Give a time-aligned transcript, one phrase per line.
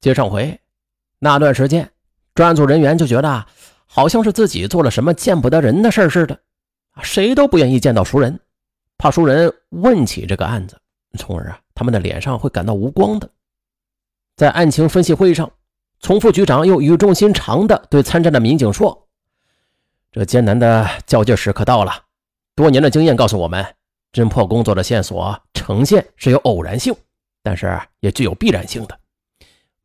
[0.00, 0.60] 接上回，
[1.18, 1.90] 那段时间，
[2.34, 3.46] 专案组人员就觉得
[3.86, 6.38] 好像是自己做了什么见不得人的事似的，
[7.02, 8.38] 谁都不愿意见到熟人，
[8.98, 10.78] 怕熟人问起这个案子，
[11.18, 13.28] 从而啊，他们的脸上会感到无光的。
[14.36, 15.50] 在案情分析会上，
[15.98, 19.08] 从副局长又语重心长地对参战的民警说
[20.12, 21.92] ：“这艰难的较劲时刻到了，
[22.54, 23.64] 多年的经验告诉我们，
[24.12, 26.94] 侦破工作的线索呈现是有偶然性，
[27.42, 28.98] 但是也具有必然性的。”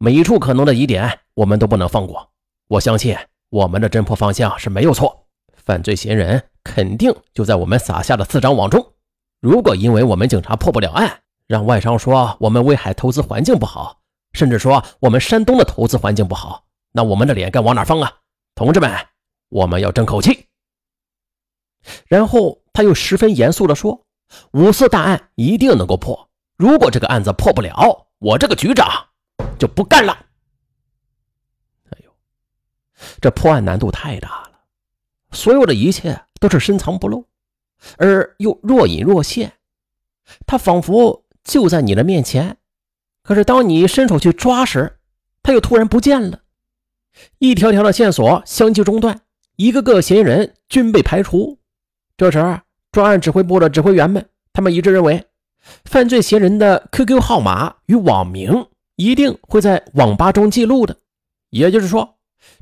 [0.04, 2.32] 每一处可能的疑点，我们都不能放过。
[2.70, 3.16] 我相信
[3.50, 5.28] 我们的侦破方向是没有错，
[5.64, 8.84] 犯罪嫌疑人肯定就在我们撒下的四张网中。
[9.42, 14.00] 如果因为我们警察破不了案，让外商说我们威海投资环境不好，
[14.34, 16.64] 甚至说我们山东的投资环境不好，
[16.94, 18.12] 那我们的脸该往哪放啊？
[18.56, 18.92] 同志们，
[19.50, 20.48] 我们要争口气。
[22.08, 24.08] 然后他又十分严肃地说
[24.54, 26.28] ：“五四大案一定能够破。
[26.58, 28.90] 如果这个案子破不了，我这个局长。”
[29.60, 30.26] 就不干了。
[31.90, 32.12] 哎呦，
[33.20, 34.62] 这破案难度太大了，
[35.32, 37.28] 所有的一切都是深藏不露，
[37.98, 39.54] 而又若隐若现，
[40.46, 42.58] 他仿佛就在你的面前，
[43.24, 44.98] 可是当你伸手去抓时，
[45.44, 46.42] 他又突然不见了。
[47.40, 49.22] 一条条的线索相继中断，
[49.58, 51.60] 一个个嫌疑人均被排除。
[52.16, 55.28] 这时，专案指挥部的指挥员们，他们一致认为，
[55.86, 58.68] 犯罪嫌疑人的 QQ 号码与网名。
[58.96, 60.96] 一定会在网吧中记录的，
[61.50, 62.18] 也就是说，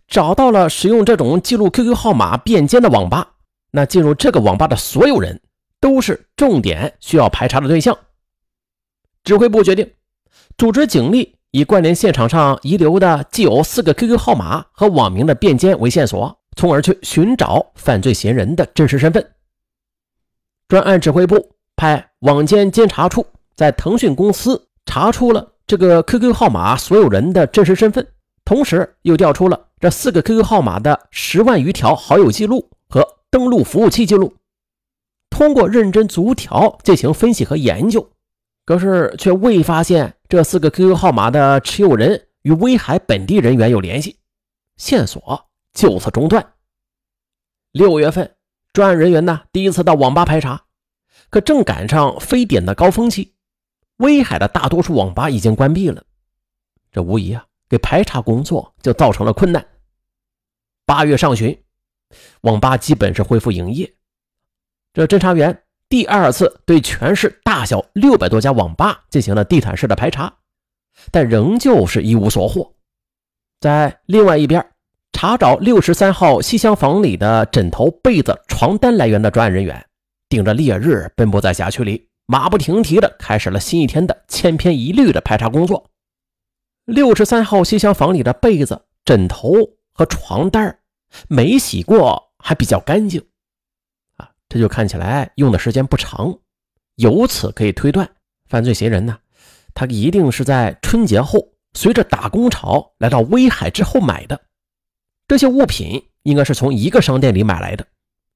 [0.08, 3.34] 找到了使用这种记录 QQ 号码便签的网吧，
[3.72, 5.42] 那进入这个网吧的所有人
[5.80, 7.98] 都是重点需要排查的对象。
[9.24, 9.92] 指挥部决定
[10.58, 19.34] 组织警力，以关联现场上遗留的既有四个 QQ 号码和网名的便签为线索，从而去寻找犯罪嫌疑人的真实身份。
[20.68, 25.54] 专案指挥部派网监监察处在腾讯公司查出了。
[25.70, 28.08] 这个 QQ 号码所有人的真实身份，
[28.44, 34.34] 同时又调出了这四个 QQ 号码的十万余条好友记录和登录服务器记录。
[35.30, 38.10] 通过认真逐条进行分析和研究，
[38.66, 44.17] 可是却未发现这四个 QQ 号码的持有人与威海本地人员有联系，
[44.76, 46.54] 线索就此中断。
[47.73, 48.32] 六月份，
[48.73, 50.64] 专案人员呢第一次到网吧排查，
[51.30, 53.36] 可正赶上非典的高峰期。
[53.99, 56.04] 威海的大多数网吧已经关闭了，
[56.92, 59.65] 这无疑啊给排查工作就造成了困难。
[60.86, 61.58] 八月上旬，
[62.42, 63.93] 网吧基本是恢复营业。
[64.93, 70.33] 这侦查员第二次对全市大小六百多家网吧进行了地毯式的排查，
[71.11, 72.73] 但仍旧是一无所获。
[73.59, 74.65] 在另外一边，
[75.11, 79.86] 查找六十三号西厢房里的枕头、被子、床单来源的专案人员，
[80.30, 82.08] 顶着烈日奔波在辖区里。
[82.32, 85.90] 马不停蹄地开始了新一天的千篇一律的排查工作。
[86.86, 89.52] 六十三号西厢房里的被子、枕头
[89.92, 90.78] 和床单
[91.28, 93.26] 没洗过，还比较干净，
[94.18, 96.38] 啊，这就看起来用的时间不长。
[96.98, 98.08] 由此可以推断，
[98.45, 99.18] 犯罪嫌疑人呢，
[99.73, 104.39] 他一定是在春节后随着打工潮来到威海之后买的。
[105.28, 107.88] 这些物品应该是从一个商店里买来的，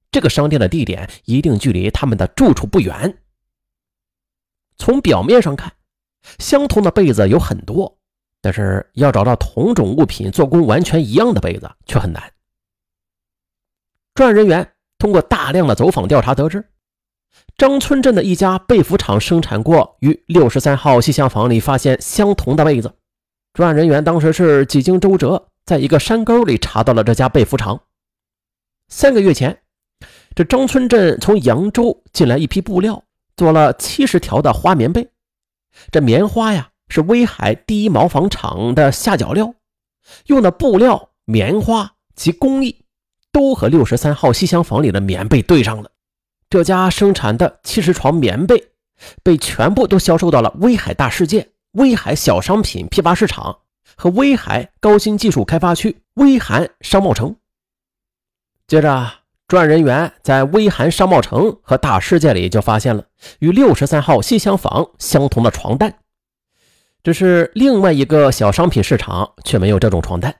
[0.09, 3.19] 这个商店的地点一定距离他们的住处不远。
[4.77, 5.73] 从表面上看，
[6.39, 7.97] 相同的被子有很多，
[8.41, 12.31] 但是要找到同种物品做工完全一样的被子却很难。
[14.13, 16.69] 专案人员通过大量的走访调查得知，
[17.57, 22.93] 张村镇的一家被服厂生产过与六十三号西厢房里发现相同的被子。
[23.53, 27.81] 专案人员当时是几经周折，在一个山沟里查到了这家被服厂。
[28.87, 29.61] 三个月前，
[30.35, 33.03] 这张村镇从扬州进来一批布料。
[33.35, 35.09] 做了七十条的花棉被，
[35.91, 39.55] 这棉花呀是威海第一毛纺厂的下脚料，
[40.27, 42.85] 用的布料、棉花及工艺
[43.31, 45.89] 都和六十三号西厢房里的棉被对上了。
[46.49, 48.71] 这家生产的七十床棉被
[49.23, 53.61] 被全部都销售到了威海大世界、威海小商品批发市场
[53.95, 57.35] 和威海高新技术开发区威海商贸城。
[58.67, 59.22] 接着。
[59.53, 63.05] 专案人员在威韩商贸城和大世界里就发现了
[63.37, 65.93] 与六十三号西厢房相同的床单，
[67.03, 70.33] 只是另外一个小商品市场却没有这种床单。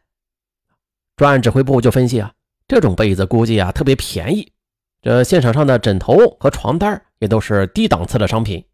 [1.16, 2.32] 专案指挥部就分析啊，
[2.68, 4.52] 这种被子估计啊特别便宜，
[5.00, 8.66] 这现场上的枕头和床单也都是低档次的商品。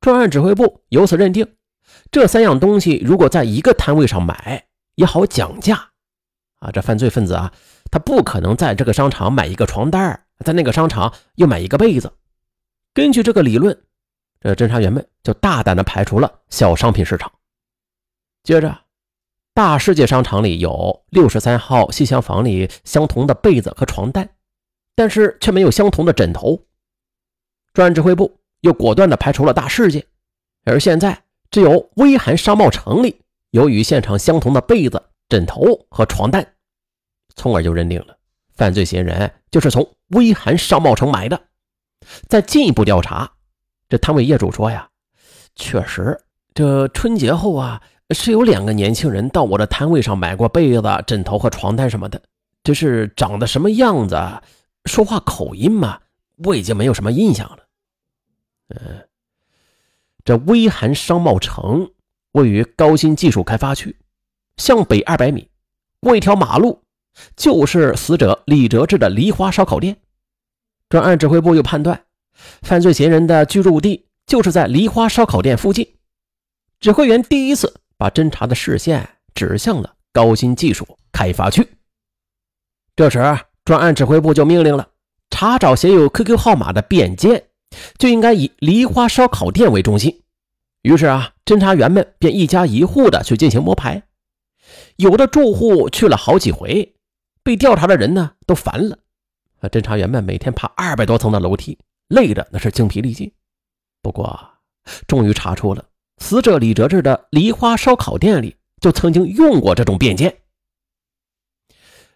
[0.00, 1.46] 专案指挥部由此认定，
[2.10, 4.66] 这三样东西如果在一个摊位上买
[4.96, 5.90] 也好讲价
[6.58, 7.52] 啊，这犯罪分子啊。
[7.90, 12.12] 他不可能在这个商场买一个床单在那个商场又买一个被子。
[12.92, 13.78] 根据这个理论，
[14.40, 17.32] 这侦查员们就大胆地排除了小商品市场。
[18.42, 18.78] 接着，
[19.54, 24.28] 大世界商场里有六十三号西厢房里相同的被子和床单，
[24.94, 26.62] 但是却没有相同的枕头。
[27.72, 30.06] 专案指挥部又果断地排除了大世界，
[30.64, 36.54] 而现在只有威寒商贸城里有与现场相同的被子、枕头和床单，
[37.36, 38.16] 从而就认定了
[38.54, 41.40] 犯罪嫌疑人就是从威寒商贸城买的。
[42.28, 43.30] 再进一步调查，
[43.88, 44.88] 这摊位业主说呀，
[45.54, 46.18] 确实，
[46.54, 52.20] 这春节后啊，是有两个年轻人到我的摊位上买过被子、枕头和床单什么的，
[52.62, 54.16] 只是长得什么样子、
[54.84, 56.00] 说话口音嘛，
[56.44, 57.58] 我已经没有什么印象了。
[58.68, 59.08] 嗯，
[60.24, 61.90] 这威寒商贸城
[62.32, 63.98] 位于高新技术开发区，
[64.58, 65.50] 向北二百米，
[66.00, 66.82] 过一条马路，
[67.36, 69.96] 就是死者李哲志的梨花烧烤店。
[70.88, 72.04] 专案指挥部又判断，
[72.62, 75.86] 犯罪嫌疑人的居住地就是在梨花烧烤店附近。
[76.78, 81.66] 指挥员第一次把侦查的视线指向了高新技术开发区。
[82.94, 83.18] 这时，
[83.64, 84.88] 专案指挥部就命令了：
[85.30, 87.42] 查找写有 QQ 号码的便笺，
[87.98, 90.22] 就应该以梨花烧烤店为中心。
[90.82, 94.04] 于是啊，侦查员们便一家一户的去进行摸排。
[94.96, 96.95] 有的住户去了好几回，
[97.46, 98.98] 被调查的人呢都烦了。
[99.60, 99.68] 啊！
[99.68, 101.78] 侦查员们每天爬二百多层的楼梯，
[102.08, 103.32] 累的那是精疲力尽。
[104.02, 104.50] 不过，
[105.06, 105.84] 终于查出了
[106.18, 110.34] 死者李哲志的梨花烧烤店里就曾经用过这种便笺。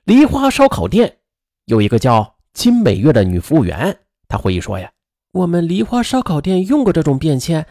[0.02, 1.18] 梨花烧烤店
[1.66, 4.90] 有一个叫金美月的女服务员，她回忆说：“呀，
[5.30, 7.64] 我们梨花烧烤店用过这种便签，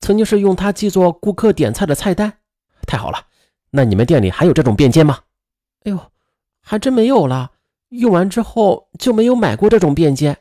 [0.00, 2.38] 曾经是用它记作顾客点菜的菜单。”
[2.86, 3.26] 太好了，
[3.70, 5.18] 那你们店里还有这种便签吗？
[5.82, 6.09] 哎呦，
[6.70, 7.50] 还真没有了。
[7.88, 10.36] 用完之后就没有买过这种便笺，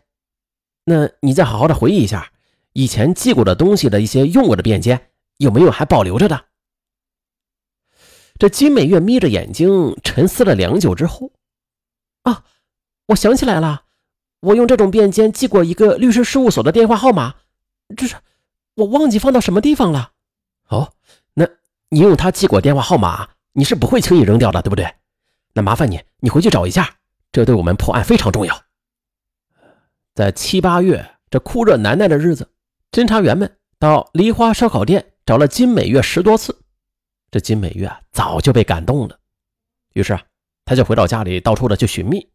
[0.83, 2.31] 那你再好好的回忆一下，
[2.73, 4.99] 以前寄过的东西的一些用过的便笺，
[5.37, 6.45] 有没有还保留着的？
[8.37, 11.31] 这金美月眯着眼睛沉思了良久之后，
[12.21, 12.43] 啊，
[13.07, 13.85] 我想起来了，
[14.41, 17.37] 我用这种便笺寄过一个律师事务所的电话号码，
[17.97, 18.15] 这是
[18.75, 20.11] 我忘记放到什么地方了。
[20.67, 20.93] 哦，
[21.33, 21.47] 那
[21.89, 24.93] 你用它寄过电话号码，你是不会轻易扔掉的，对不对？
[25.53, 26.97] 那麻烦你，你回去找一下。
[27.31, 28.63] 这对我们破案非常重要。
[30.15, 32.51] 在七八月这酷热难耐的日子，
[32.91, 36.59] 侦查员们到梨花烧烤店找了金美月十多次，
[37.29, 39.19] 这金美月啊早就被感动了。
[39.93, 40.23] 于是啊，
[40.65, 42.31] 他就回到家里到处的去寻觅，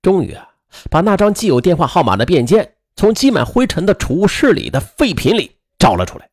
[0.00, 0.48] 终于啊，
[0.90, 6.30] 把那张既有电话号码的便笺从积满灰尘的储物室里的废品里找了出来，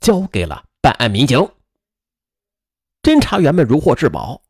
[0.00, 1.48] 交给了办案民警。
[3.02, 4.42] 侦查员们如获至宝。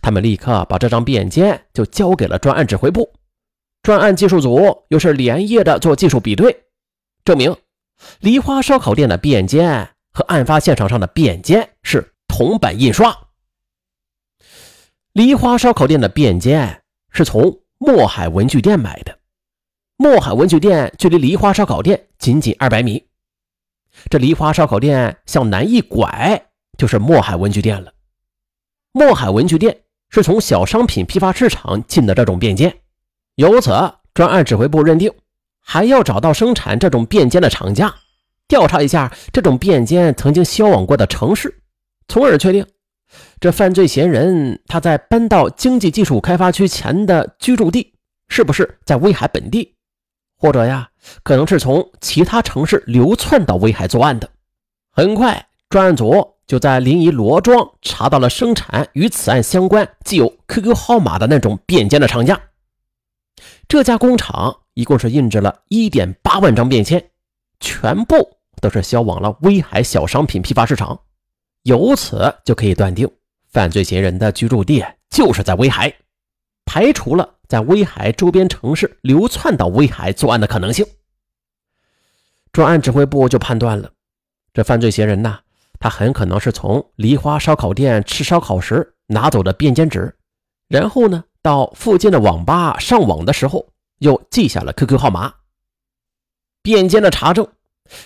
[0.00, 3.12] 他们立刻把这张便笺就交给了专案指挥部，
[3.82, 6.64] 专案技术组又是连夜的做技术比对，
[7.24, 7.56] 证明
[8.20, 13.16] 梨花烧烤店的便笺和案发现场上的便笺是铜版印刷。
[15.12, 16.78] 梨花烧烤店的便笺
[17.10, 19.18] 是从墨海文具店买的，
[19.96, 23.04] 墨海文具店距离梨花烧烤店仅仅二百米，
[24.08, 27.92] 这梨花烧烤店向南一拐就是墨海文具店了。
[28.92, 32.74] 墨海文具店是从小商品批发市场进的这种便笺，
[33.36, 33.70] 由此
[34.12, 35.10] 专案指挥部认定，
[35.60, 37.94] 还要找到生产这种便笺的厂家，
[38.46, 41.62] 调查一下这种便笺曾经销往过的城市，
[42.06, 42.66] 从而确定
[43.40, 47.94] 这犯罪嫌疑人他在搬到经济技术开发区前的居住地
[48.28, 49.74] 是不是在威海本地，
[50.36, 50.90] 或者呀，
[51.22, 54.28] 可能是从其他城市流窜到威海作案的。
[54.90, 56.31] 很快，专案组。
[56.46, 62.40] 就在临沂罗庄查到了生产与此案相关、既有 QQ 号码的那种便签的厂家。
[63.66, 67.02] 这家工厂一共是印制了1.8万张便签，
[67.60, 71.00] 全部都是销往了威海小商品批发市场。
[71.62, 73.08] 由此就可以断定，
[73.48, 75.94] 犯罪嫌疑人的居住地就是在威海，
[76.64, 80.84] 排除了在威海周边城市流窜到威海作案的可能性。
[82.52, 83.90] 专案指挥部就判断了，
[84.52, 85.40] 这犯罪嫌疑人呐。
[85.82, 90.14] 他很可能是从梨花烧烤店吃烧烤时拿走的便笺纸，
[90.68, 93.66] 然后呢，到附近的网吧上网的时候
[93.98, 95.34] 又记下了 QQ 号码。
[96.62, 97.44] 便笺的查证，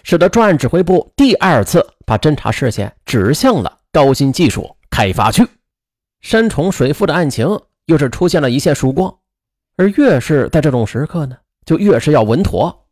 [0.02, 5.46] 使得专案指挥部第二次把侦查视线指向了高新技术开发区。
[6.22, 9.14] 山重水复的案情又是出现了一线曙光，
[9.76, 12.86] 而越是在这种时刻呢，就越是要稳妥。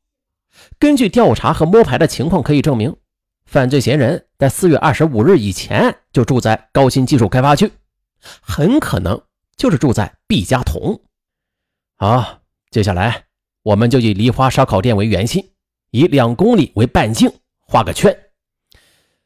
[0.79, 2.95] 根据调查和摸排的情况可以证明。
[3.45, 7.71] 犯罪嫌疑人在四月二十五日以前就住在高新技术开发区，
[8.41, 9.21] 很可能
[9.57, 11.01] 就是住在毕家桐。
[11.97, 13.27] 好，接下来
[13.63, 15.53] 我们就以梨花烧烤店为圆心，
[15.91, 18.19] 以两公里为半径画个圈，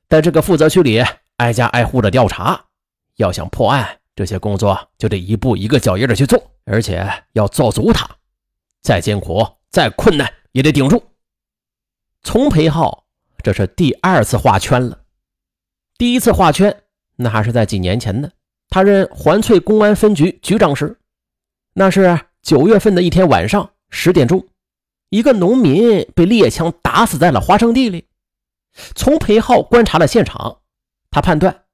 [0.08, 1.02] 在这个负责区里
[1.36, 2.66] 挨家挨户的调查，
[3.16, 8.06] 要想破案，这些工作就得一步一个脚印的去做，而且要做足它，
[8.82, 11.02] 再艰苦再困难也得顶住。
[12.22, 13.06] 丛培浩
[13.42, 15.02] 这是第二次画圈了，
[15.96, 16.82] 第一次画圈
[17.16, 18.30] 那还是在几年前呢，
[18.68, 20.98] 他任环翠公安分局局长时，
[21.74, 24.46] 那是九月份的一天晚上十点钟，
[25.10, 28.06] 一个农民被猎枪打死在了花生地里。
[28.94, 30.58] 从裴浩观察了现场，
[31.10, 31.64] 他判断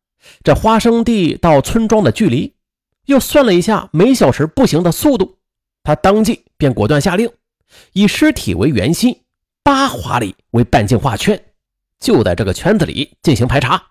[0.43, 2.55] 这花生地到村庄的距离，
[3.07, 5.39] 又算了一下每小时步行的速度，
[5.83, 7.31] 他当即便果断下令，
[7.93, 9.23] 以尸体为圆心，
[9.63, 11.45] 八华里为半径画圈，
[12.05, 13.83] 就在这个圈子里进行排查。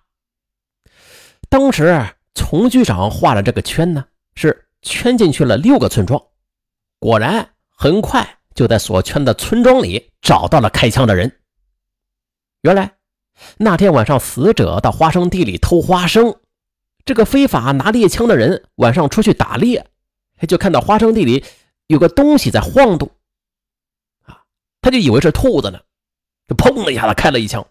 [1.48, 4.06] 当时丛局长画了这个圈呢，
[4.36, 6.22] 是圈进去了六个村庄，
[7.00, 11.40] 果然很快就在所圈的村庄里找到了开枪的人。
[12.62, 12.94] 原来。
[13.58, 16.36] 那天晚上，死者到花生地里偷花生。
[17.04, 19.84] 这个非法拿猎枪的人晚上出去打猎，
[20.46, 21.44] 就看到花生地里
[21.88, 23.10] 有个东西在晃动，
[24.22, 24.44] 啊，
[24.80, 25.80] 他就以为是兔子呢，
[26.46, 27.66] 就砰的一下子开了一枪。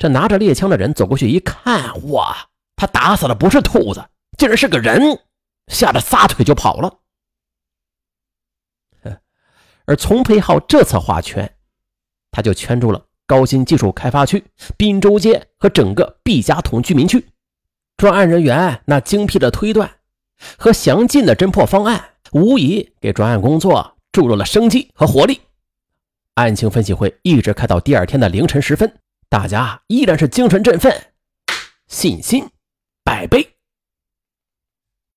[0.00, 4.02] 这拿着猎枪的人走过去一看，哇，他打死的不是兔子，
[4.38, 5.20] 竟然是个人，
[5.66, 7.00] 吓得撒腿就跑了。
[9.84, 11.54] 而丛培浩这次画圈，
[12.30, 13.04] 他就圈住了。
[13.26, 14.42] 高新技术开发区、
[14.78, 17.28] 滨州街和整个毕家屯居民区，
[17.98, 19.98] 专案人员那精辟的推断
[20.56, 25.42] 和详尽的侦破方案，无疑给专案工作注入了生机和活力。
[26.34, 28.92] 案情分析会一直开到第二天的凌晨时分，
[29.30, 31.12] 大家依然是精神振奋，
[31.86, 32.50] 信心
[33.04, 33.59] 百倍。